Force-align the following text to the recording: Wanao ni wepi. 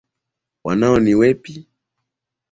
Wanao 0.63 0.97
ni 0.99 1.13
wepi. 1.19 1.53